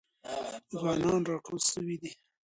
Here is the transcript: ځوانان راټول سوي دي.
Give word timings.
ځوانان 0.77 1.21
راټول 1.29 1.59
سوي 1.71 1.95
دي. 2.01 2.11